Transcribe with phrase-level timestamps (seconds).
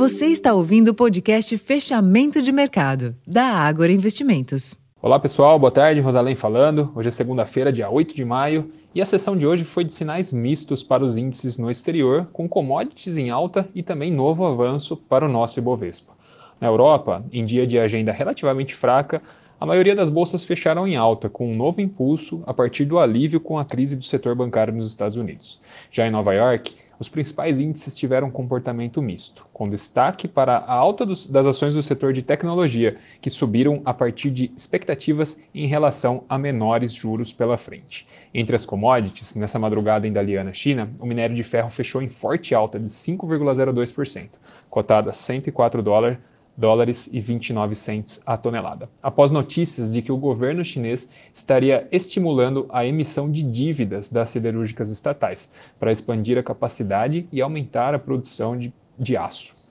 [0.00, 4.74] Você está ouvindo o podcast Fechamento de Mercado, da Ágora Investimentos.
[5.02, 6.90] Olá pessoal, boa tarde, Rosalém falando.
[6.96, 8.62] Hoje é segunda-feira, dia 8 de maio,
[8.94, 12.48] e a sessão de hoje foi de sinais mistos para os índices no exterior, com
[12.48, 16.14] commodities em alta e também novo avanço para o nosso Ibovespa.
[16.58, 19.20] Na Europa, em dia de agenda relativamente fraca,
[19.60, 23.38] a maioria das bolsas fecharam em alta, com um novo impulso a partir do alívio
[23.38, 25.60] com a crise do setor bancário nos Estados Unidos.
[25.90, 30.72] Já em Nova York, os principais índices tiveram um comportamento misto, com destaque para a
[30.72, 35.66] alta dos, das ações do setor de tecnologia, que subiram a partir de expectativas em
[35.66, 38.08] relação a menores juros pela frente.
[38.32, 42.54] Entre as commodities, nessa madrugada em Dalian, China, o minério de ferro fechou em forte
[42.54, 44.28] alta de 5,02%,
[44.70, 46.18] cotado a 104 dólares
[46.60, 52.66] dólares e 29 cents a tonelada, após notícias de que o governo chinês estaria estimulando
[52.68, 58.58] a emissão de dívidas das siderúrgicas estatais para expandir a capacidade e aumentar a produção
[58.58, 59.70] de, de aço.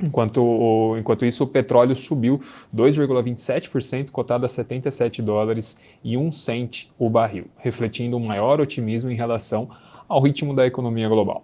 [0.00, 2.40] Enquanto, enquanto isso, o petróleo subiu
[2.74, 9.16] 2,27%, cotado a 77 dólares e 1 cent o barril, refletindo um maior otimismo em
[9.16, 9.68] relação
[10.12, 11.42] ao ritmo da economia global.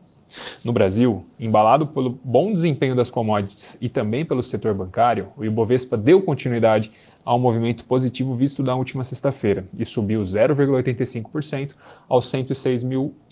[0.62, 5.97] No Brasil, embalado pelo bom desempenho das commodities e também pelo setor bancário, o Ibovespa
[5.97, 6.91] deu continuidade
[7.24, 11.70] ao movimento positivo visto da última sexta-feira e subiu 0,85%
[12.06, 12.27] aos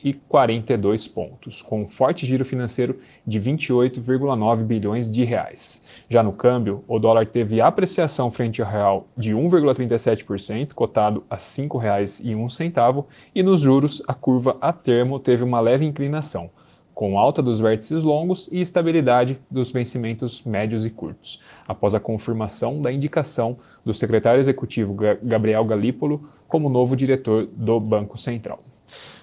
[0.05, 6.07] 106.042 pontos, com um forte giro financeiro de 28,9 bilhões de reais.
[6.11, 11.41] Já no câmbio, o dólar teve apreciação frente ao real de 1,37%, cotado a R$
[11.41, 16.51] 5,01, e nos juros, a curva a termo teve uma leve inclinação
[16.97, 22.81] com alta dos vértices longos e estabilidade dos vencimentos médios e curtos, após a confirmação
[22.81, 28.59] da indicação do secretário executivo Gabriel Galípolo como novo diretor do Banco Central.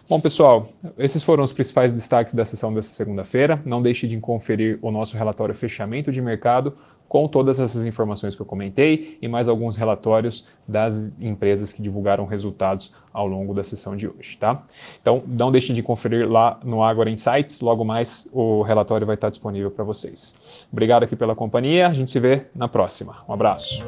[0.10, 3.62] Bom, pessoal, esses foram os principais destaques da sessão dessa segunda-feira.
[3.66, 6.74] Não deixe de conferir o nosso relatório fechamento de mercado
[7.08, 12.26] com todas essas informações que eu comentei e mais alguns relatórios das empresas que divulgaram
[12.26, 14.62] resultados ao longo da sessão de hoje, tá?
[15.02, 17.62] Então, não deixe de conferir lá no Agora Insights.
[17.62, 20.68] Logo mais o relatório vai estar disponível para vocês.
[20.72, 21.88] Obrigado aqui pela companhia.
[21.88, 23.24] A gente se vê na próxima.
[23.28, 23.84] Um abraço.